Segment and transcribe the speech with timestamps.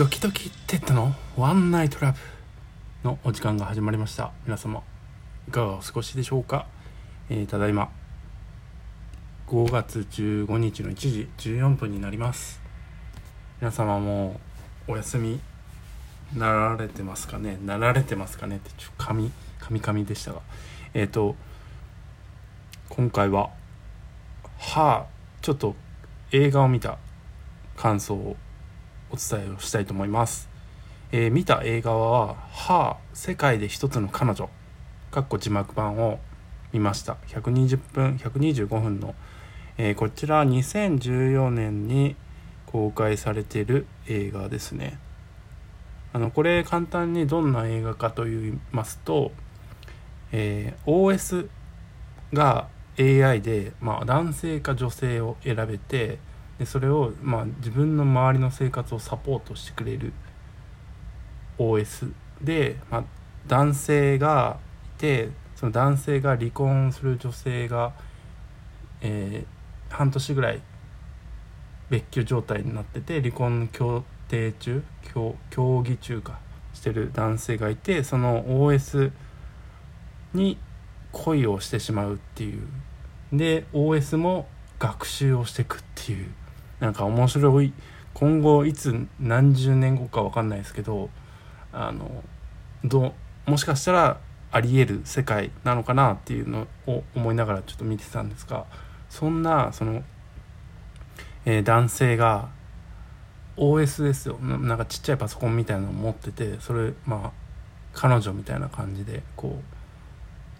[0.00, 1.14] ドキドキテッドの？
[1.36, 2.18] ワンナイトラブ
[3.06, 4.32] のお時間が始まりました。
[4.46, 4.82] 皆様
[5.46, 6.64] いかがお過ごしでしょうか、
[7.28, 7.90] えー、ただいま
[9.48, 12.62] 5月15日の1時14分になります。
[13.60, 14.40] 皆様も
[14.88, 15.38] お休み
[16.34, 17.58] なられてますかね？
[17.62, 20.40] なられてますかねってちょっと紙紙紙でしたが。
[20.94, 21.36] えっ、ー、と
[22.88, 23.50] 今回は
[24.60, 25.06] はあ
[25.42, 25.74] ちょっと
[26.32, 26.96] 映画を見た
[27.76, 28.38] 感想を
[29.10, 30.48] お伝えをしたいと思います、
[31.12, 34.48] えー、見た映画は「はあ世界で一つの彼女」
[35.10, 36.20] かっこ字幕版を
[36.72, 37.16] 見ました。
[37.26, 39.14] 120分125分の、
[39.76, 42.14] えー、こちら2014年に
[42.66, 44.98] 公開されている映画ですね。
[46.12, 49.32] あのこれ簡単にどんな映画かと言いますと、
[50.32, 51.48] えー、OS
[52.32, 56.18] が AI で、まあ、男性か女性を選べて
[56.60, 60.12] でそれを、まあ、自分の周りの生活をサポートしてくれる
[61.58, 63.04] OS で、まあ、
[63.46, 64.58] 男性が
[64.98, 67.94] いてその男性が離婚する女性が、
[69.00, 70.60] えー、半年ぐらい
[71.88, 76.40] 別居状態になってて離婚協定中協議中か
[76.74, 79.12] してる男性がいてその OS
[80.34, 80.58] に
[81.12, 82.68] 恋をしてしまうっていう。
[83.32, 84.46] で OS も
[84.78, 86.26] 学習をしていくっていう。
[86.80, 87.72] なんか面白い。
[88.14, 91.10] 今後いつ何十年後か分かんないですけど
[91.72, 92.24] あの
[92.84, 93.14] ど
[93.46, 94.20] もしかしたら
[94.52, 98.66] ありえる世界なのかなっていうのを思いながらちょっと見てたんですが
[99.08, 100.02] そんなその、
[101.44, 102.48] えー、男性が
[103.56, 107.32] OS ですよなんかちっちゃいパソコンみたいなのを持っててそれまあ
[107.92, 109.60] 彼女みたいな感じでこ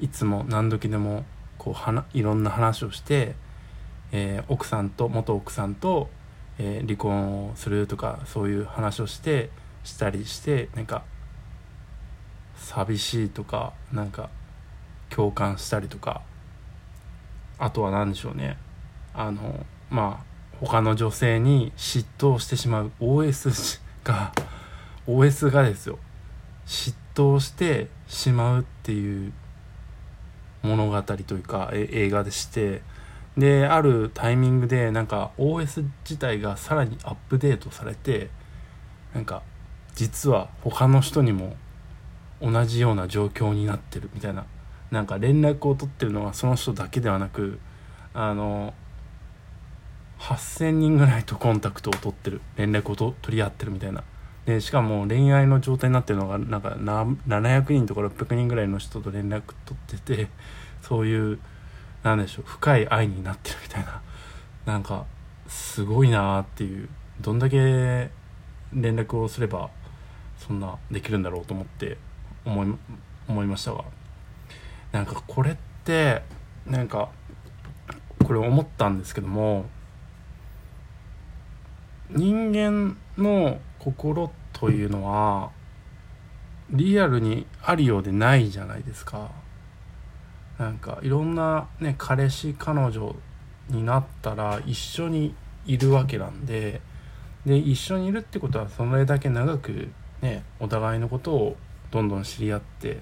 [0.00, 1.24] ういつも何時でも
[1.58, 3.34] こうはいろんな話をして
[4.12, 6.08] えー、奥さんと元奥さんと、
[6.58, 9.50] えー、離婚をするとかそういう話をして
[9.84, 11.04] したりしてなんか
[12.56, 14.30] 寂しいとかなんか
[15.08, 16.22] 共感したりとか。
[17.60, 18.56] あとは何でしょうね。
[19.12, 24.32] あのまあ他の女性に嫉妬してしまう OS が
[25.06, 25.98] OS がですよ。
[26.66, 29.32] 嫉妬してしまうっていう
[30.62, 32.80] 物語というか映画でして
[33.40, 38.30] であるタイミングでなんか OS 自体がさらにアップデートされて
[39.14, 39.42] なんか
[39.94, 41.56] 実は他の人にも
[42.40, 44.46] 同じような状況になってるみたいな
[44.90, 47.58] なんか連絡を取ってるのはその人だけではなく
[48.14, 48.74] あの
[50.20, 54.04] 8,000人ぐらいとコンタクトを取ってる連絡をと取り合ってるみたいな。
[54.46, 60.28] でしかも恋愛の状態になってるのがなんか700人とか600人ぐらいの人と連絡取ってて
[60.82, 61.38] そういう
[62.02, 64.00] なんでしょう深い愛になってるみたいな。
[64.66, 65.06] なんか
[65.46, 66.88] すごいなっていう。
[67.20, 67.56] どんだけ
[68.72, 69.68] 連絡をすれば
[70.38, 71.98] そんなできるんだろうと思って
[72.46, 72.74] 思い
[73.28, 73.84] 思いましたが。
[74.92, 76.22] なんかこれって
[76.66, 77.10] なんか
[78.24, 79.66] これ思ったんですけども
[82.10, 85.50] 人間の心というのは
[86.70, 89.30] リアルにあるようでないじゃないですか。
[90.60, 93.16] なんかいろんなね彼氏彼女
[93.70, 95.34] になったら一緒に
[95.64, 96.82] いるわけなんで
[97.46, 99.88] で一緒にいるってことはそれだけ長く
[100.20, 101.56] ねお互いのことを
[101.90, 102.98] どんどん知り合って、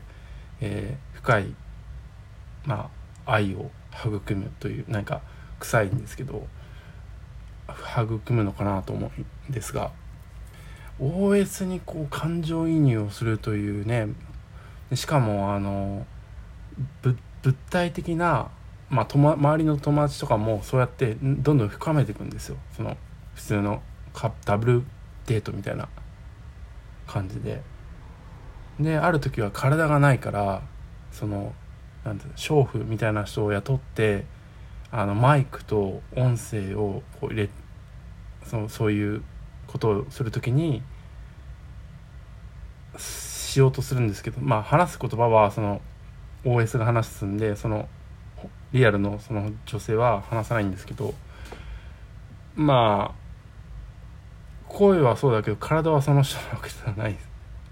[0.60, 1.54] えー、深い
[2.64, 2.88] ま
[3.26, 5.20] あ愛を育むというなんか
[5.58, 6.46] 臭いんですけど
[7.68, 9.90] 育むのかなと思うんですが
[11.00, 14.06] OS にこう感情移入をするというね
[14.94, 16.06] しかもあの
[17.02, 17.16] 物
[17.48, 18.50] 物体的な、
[18.90, 22.58] まあ、とま、周りの友達とかもそうやってどんどん深めていくんですよ。
[22.76, 22.98] その
[23.34, 23.82] 普通の
[24.12, 24.82] カダブル
[25.24, 25.88] デートみたいな
[27.06, 27.62] 感じで。
[28.78, 30.62] である時は体がないから
[31.10, 31.54] その
[32.04, 34.26] なんて娼婦みたいな人を雇って
[34.92, 37.48] あのマイクと音声をこう入れ
[38.44, 39.22] そそういう
[39.66, 40.82] ことをする時に
[42.98, 45.80] しようとするんですけどまあ話す言葉はその
[46.44, 47.88] OS が話すんでその
[48.72, 51.14] リアルのその女性は話さないんですけど
[52.54, 53.28] まあ
[54.68, 57.16] 声はそうだけど体はその人なわけじゃない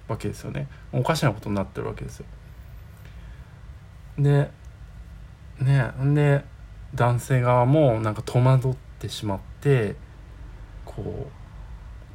[0.08, 0.68] わけですよね。
[0.92, 2.26] おかしなことになってるわけですよ。
[4.18, 4.50] で
[5.60, 6.44] ねんで
[6.94, 9.96] 男性側もなんか戸惑ってしまって
[10.84, 11.30] こう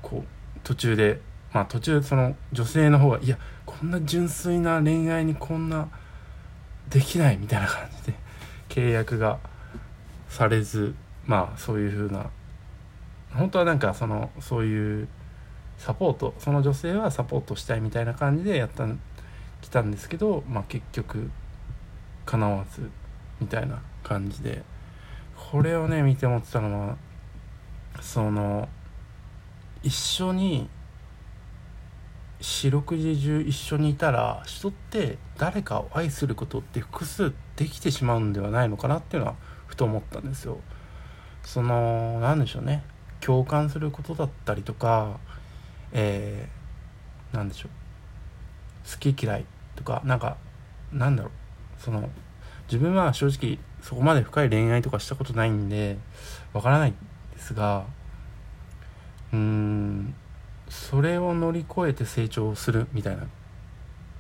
[0.01, 1.21] こう途中で
[1.53, 5.89] まあ途中その女性の方がいやこんな純粋な恋愛にこんな
[6.91, 8.17] できないみたいな感じで
[8.69, 9.39] 契約が
[10.29, 10.93] されず
[11.25, 12.29] まあそういう風な。
[13.33, 15.07] 本当はなんかそのそういう
[15.77, 18.85] サポートその女性はサポートしたいみたいな感じでやった
[19.61, 21.31] 来たんですけど、まあ、結局
[22.25, 22.89] 叶わず
[23.39, 24.63] みたいな感じで。
[25.51, 26.97] これをね見て思ってたのは
[27.99, 28.69] その
[29.83, 30.69] 一緒に
[32.41, 39.35] 四六時中一緒にいたら人って誰かを愛することって複数できてしまうんではないのかなっていうのは
[39.67, 40.57] ふと思ったんですよ。
[41.43, 42.83] その何でしょうね。
[43.19, 45.19] 共感することだったりとか
[45.91, 48.91] えー、何でしょう。
[48.91, 49.45] 好き嫌い
[49.75, 50.37] とかなんか
[50.91, 51.31] なんだろう。
[51.81, 52.09] その
[52.67, 55.97] 自分は正直そこまで深い恋愛とかしたことないんで
[56.53, 56.93] わからないん
[57.33, 57.85] ですが
[59.31, 60.15] うーん。
[60.71, 63.23] それを乗り越えて成長するみたいな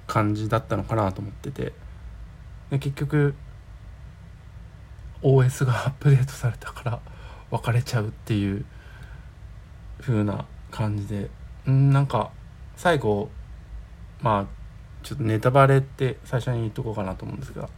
[0.05, 1.73] 感じだったのかなと思ってて。
[2.69, 3.35] で結局
[5.21, 6.99] OS がアップデートされたから
[7.51, 8.65] 別れちゃうっていう
[10.01, 11.29] 風な感じで。
[11.69, 12.31] んなんか
[12.75, 13.29] 最後
[14.21, 14.45] まあ
[15.03, 17.69] ちょっとネタバレって最初に言っとこうかなと思うんですが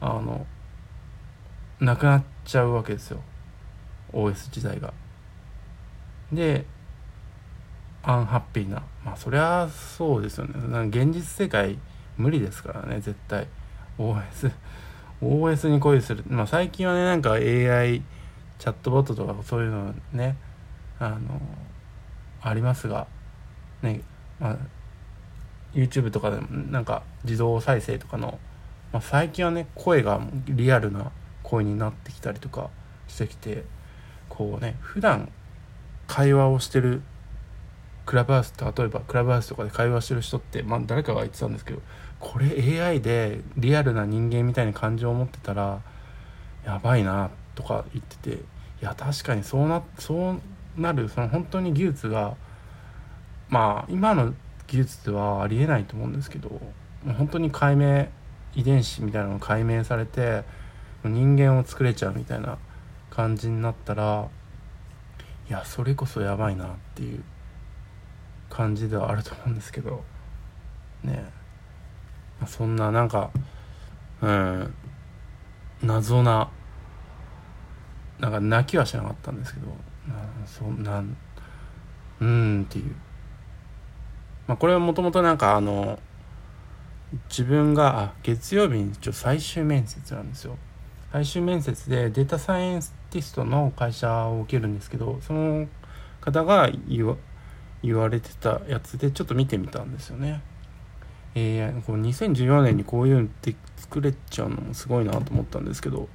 [0.00, 0.46] あの
[1.78, 3.20] なくなっちゃうわけですよ。
[4.12, 4.92] OS 時代が。
[6.32, 6.66] で
[8.08, 8.82] アンハッピーな。
[9.04, 10.88] まあそりゃそうですよね。
[10.88, 11.78] 現実世界
[12.16, 13.46] 無理ですからね絶対。
[13.98, 14.50] OS
[15.20, 16.24] OS に恋する。
[16.26, 20.36] まあ最近はねなんか AI チャットボットとかそういうのね
[20.98, 21.18] あの
[22.40, 23.06] ありますが。
[23.82, 24.00] ね
[24.40, 24.56] まあ
[25.74, 28.38] YouTube とかでもなんか自動再生とかの、
[28.90, 31.12] まあ、最近はね声がリアルな
[31.42, 32.70] 声になってきたりとか
[33.06, 33.64] してきて
[34.30, 35.30] こうね普段
[36.06, 37.02] 会話をしてる
[38.08, 41.82] クラブハウス例えばクラブハウスとかで会話してる人って、まあ、誰かが言ってたんですけど
[42.18, 45.82] これ AI でリアルな人間みたいな感情を持ってたら
[46.64, 48.38] やばいなとか言っててい
[48.80, 50.30] や確かにそうなそ
[50.76, 52.34] うなるその本当に技術が
[53.50, 54.32] まあ今の
[54.68, 56.62] 技術ではありえないと思うんですけど
[57.18, 58.08] 本当に解明
[58.54, 60.44] 遺伝子みたいなのが解明されて
[61.04, 62.56] 人間を作れちゃうみたいな
[63.10, 64.30] 感じになったら
[65.50, 67.22] いやそれこそやばいなっていう。
[68.50, 70.02] 感じではあると思うんですけど
[71.04, 71.24] ね。
[72.46, 73.30] そんななんか
[74.22, 74.74] うん
[75.82, 76.50] 謎な
[78.18, 79.66] なんか泣きはしなかったんですけど
[80.46, 81.16] そんなん
[82.20, 82.94] うんっていう。
[84.46, 85.98] まあ、これはもともとなんかあの
[87.28, 90.56] 自分が月曜日に一応最終面接なんですよ。
[91.12, 92.80] 最終面接でデータサイエン
[93.10, 95.66] ティストの会社を受けるんですけどその
[96.20, 97.16] 方が言わ
[97.82, 100.42] 言われてたやつでちょっと見てみたんですよね。
[101.34, 106.08] えー、こう2014年にこういうのって作れちゃうのもすごいなと思ったんですけど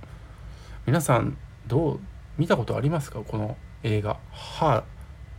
[0.86, 1.38] 皆さん
[1.68, 2.00] どう
[2.38, 3.20] 見たことありますか？
[3.22, 4.84] この映画「ハー」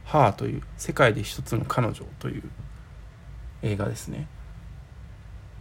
[0.04, 2.42] ハーという「世界で一つの彼女」という
[3.62, 4.28] 映画ですね。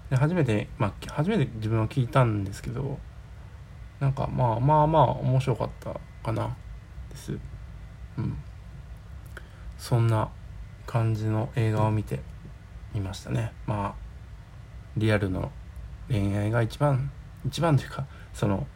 [0.09, 2.99] で初めてまあ初めて自分は聞いたんですけど
[3.99, 6.55] なんかまあまあまあ面白かったかな。
[7.09, 7.37] です。
[8.17, 8.37] うん。
[9.77, 10.29] そんな
[10.85, 12.19] 感じの映画を見て
[12.93, 13.51] みましたね。
[13.65, 14.03] まあ
[14.97, 15.51] リアルの
[16.09, 17.11] 恋愛が一番
[17.45, 18.67] 一番というかその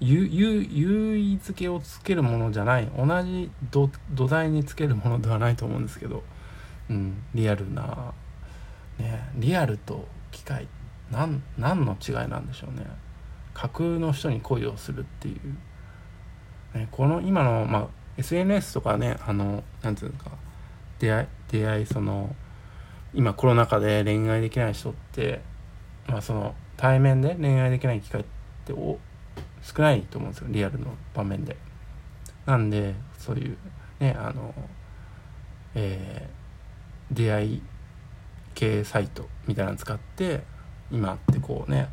[0.00, 3.90] 優位付けをつけるものじゃない同じ土
[4.26, 6.24] 台につけるものではないと思うんですけど、
[6.90, 8.12] うん、リアルな
[8.98, 10.66] ねリアルと機械
[11.12, 12.86] 何何の違いなんでしょうね。
[13.54, 15.36] 架空の人に恋をするってい
[16.74, 20.30] う、ね、この今の、まあ、SNS とかねあのなんていうか
[21.02, 22.34] 出会い出会いその
[23.12, 25.40] 今コロナ禍で恋愛できない人って、
[26.06, 28.24] まあ、その対面で恋愛できない機会っ
[28.64, 28.98] てお
[29.62, 31.56] 少ないと思うんですよリアルの場面で。
[32.46, 33.56] なんでそういう
[34.00, 34.54] ねあの
[35.74, 37.62] えー、出会い
[38.54, 40.42] 系サイトみたいなの使って
[40.90, 41.88] 今ってこうね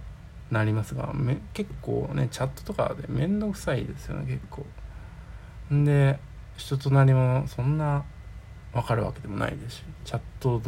[0.51, 4.66] なりますがめ結構ねチャットとかで面倒くさいですよね結構
[5.74, 6.20] んで
[6.58, 8.04] 人となりもそんな
[8.74, 10.62] 分かるわけでもないですしチャット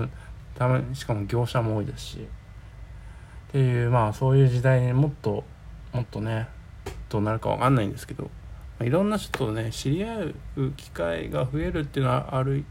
[0.55, 5.43] ためしかも業者も多いですしっていうまあそういう時代にもっと
[5.93, 6.48] もっとね
[7.10, 8.29] どうなるか分かんないんですけど、ま
[8.81, 10.20] あ、いろんな人とね知り合
[10.55, 12.63] う機会が増えるっていうのはある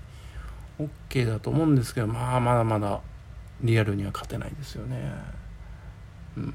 [0.78, 3.00] OK だと思うんですけどまあまだまだ
[3.60, 5.12] リアルには勝てないですよね。
[6.38, 6.54] うん、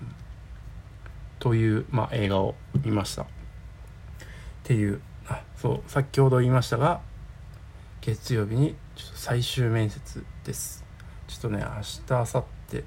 [1.38, 3.22] という、まあ、映画を見ました。
[3.22, 3.27] っ
[4.63, 7.01] ていうあそう先ほど言いましたが
[8.05, 10.85] 月曜日にちょっと最終面接です。
[11.27, 12.83] ちょっとね明日明後日い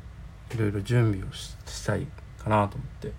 [0.57, 2.07] ろいろ準備をしたい
[2.39, 3.13] かなと思って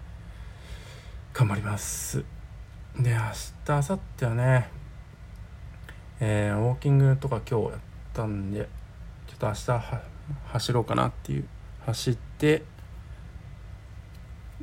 [1.34, 2.24] 頑張ります。
[2.98, 4.70] で明日明後日はね、
[6.22, 7.80] えー、ウォーキングとか今日やっ
[8.14, 8.70] たんで
[9.28, 10.02] ちょっと明日
[10.54, 11.46] 走ろうかなっていう
[11.86, 12.64] 走って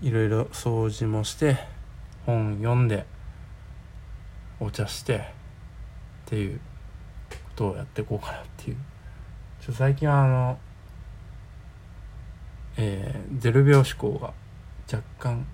[0.00, 1.59] いろいろ掃除もして
[2.25, 3.05] 本読んで
[4.59, 5.21] お茶してっ
[6.25, 6.61] ていう
[7.57, 8.77] とやっていこうかなっていう。
[9.61, 10.59] ちょ最近はあの
[12.79, 14.33] えー、0秒思考が
[14.93, 15.47] 若干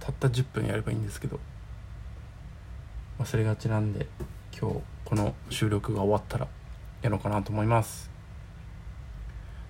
[0.00, 1.38] たった10分やればいいんですけど
[3.20, 4.06] 忘れがちなんで
[4.58, 6.48] 今日この収録が終わったら
[7.02, 8.10] やろうかなと思います。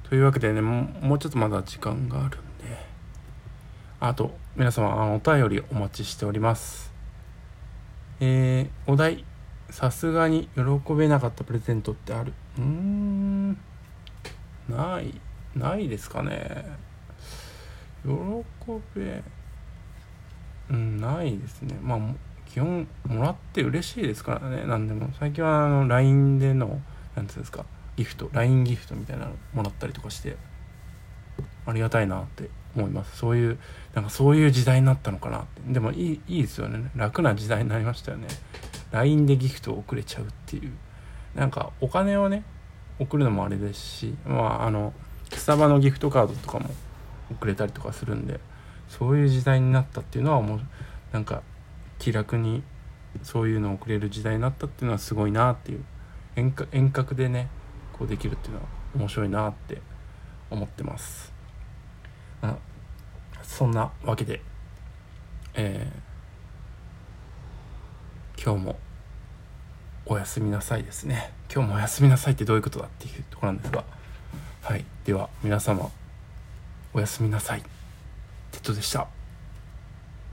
[0.09, 2.79] というわけでねもうちょっとまだ時間があるんで
[4.01, 6.93] あと皆様あのお便りお待ちしております。
[8.21, 9.25] えー、お題
[9.71, 12.33] さすがに喜べなかったプレゼントってある。
[12.59, 13.53] うーん。
[14.69, 15.21] ない
[15.55, 16.65] ないですかね。
[18.05, 18.11] 喜
[18.95, 19.23] べ
[20.71, 21.77] うんないですね。
[21.83, 21.99] まあ
[22.47, 24.65] 基本もらって嬉しいですからね。
[24.67, 25.11] 何でも。
[25.19, 26.81] 最近はあの LINE での
[27.15, 27.65] 何ていうんですか。
[27.97, 28.31] ギフト。
[28.33, 30.37] LINE ギフトみたいなのもらったりとかして。
[31.67, 33.19] ありがたいなって思います。
[33.19, 33.59] そういう
[33.95, 35.73] なんかそういう時代になったのかなって。
[35.73, 36.91] でもいいいいですよね。
[36.97, 38.29] 楽な時代になりましたよね。
[38.91, 40.73] LINE でギフトを送れちゃうっていう。
[41.35, 42.43] なんかお金をね
[42.99, 44.93] 送るのもあれですしまああの
[45.31, 46.71] スタバのギフトカードとかも
[47.31, 48.41] 送れたりとかするんで
[48.89, 50.61] そういう時代になったっていうのはもう
[51.13, 51.43] なんか
[51.99, 52.63] 気楽に
[53.23, 55.85] そういうのを送れる時代になったっていうのはすごいなっていう
[56.35, 57.49] 遠遠隔でね
[57.93, 58.67] こうできるっていうのは
[58.97, 59.81] 面白いなって
[60.51, 61.33] 思ってます。
[63.43, 64.43] そんなわけで
[65.55, 66.08] えー、
[68.49, 68.79] 今日も
[70.07, 71.33] おやすみなさいですね。
[71.53, 73.85] 今日もおやすみなさいってどういうことだっていうところなんですが。
[74.63, 74.87] はい。
[75.05, 75.91] では皆様
[76.95, 77.63] おやすみなさい
[78.53, 79.18] テッドでした。